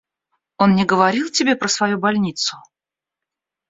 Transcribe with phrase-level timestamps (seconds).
[0.57, 2.57] Он не говорил тебе про свою больницу?